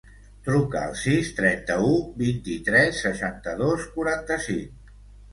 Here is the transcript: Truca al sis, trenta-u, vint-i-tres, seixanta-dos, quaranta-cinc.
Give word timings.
Truca 0.45 0.79
al 0.85 0.93
sis, 1.01 1.27
trenta-u, 1.39 1.91
vint-i-tres, 2.21 3.01
seixanta-dos, 3.07 3.85
quaranta-cinc. 3.99 4.91